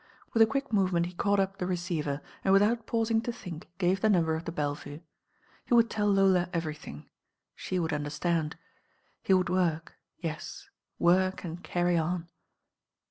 With 0.33 0.41
a 0.41 0.47
quick 0.47 0.73
movement 0.73 1.05
he 1.05 1.13
caught 1.13 1.39
up 1.39 1.57
the 1.59 1.67
receiver 1.67 2.21
and, 2.43 2.51
without 2.51 2.87
pauiing 2.87 3.23
to 3.23 3.31
think, 3.31 3.69
gave 3.77 4.01
the 4.01 4.09
number 4.09 4.33
of 4.33 4.45
the 4.45 4.51
Belle 4.51 4.73
Vue. 4.73 4.99
He 5.65 5.75
would 5.75 5.91
tell 5.91 6.07
Lola 6.07 6.49
everything. 6.53 7.07
She 7.55 7.77
would 7.77 7.91
underttand. 7.93 8.53
He 9.21 9.33
would 9.35 9.49
work, 9.49 9.99
yet, 10.17 10.63
work 10.97 11.43
and 11.43 11.63
carry 11.63 11.97
on. 11.97 12.27